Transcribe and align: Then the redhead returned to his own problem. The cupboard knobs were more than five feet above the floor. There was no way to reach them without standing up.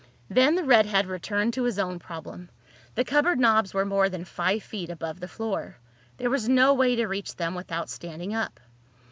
Then 0.31 0.55
the 0.55 0.63
redhead 0.63 1.05
returned 1.05 1.53
to 1.53 1.63
his 1.65 1.77
own 1.77 1.99
problem. 1.99 2.49
The 2.95 3.03
cupboard 3.05 3.37
knobs 3.37 3.71
were 3.71 3.85
more 3.85 4.09
than 4.09 4.25
five 4.25 4.63
feet 4.63 4.89
above 4.89 5.19
the 5.19 5.27
floor. 5.27 5.77
There 6.17 6.31
was 6.31 6.49
no 6.49 6.73
way 6.73 6.95
to 6.95 7.05
reach 7.05 7.35
them 7.35 7.53
without 7.53 7.87
standing 7.87 8.33
up. 8.33 8.59